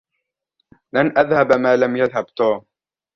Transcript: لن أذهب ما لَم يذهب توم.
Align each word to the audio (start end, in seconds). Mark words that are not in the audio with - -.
لن 0.93 1.17
أذهب 1.17 1.53
ما 1.53 1.75
لَم 1.75 1.95
يذهب 1.97 2.25
توم. 2.35 2.65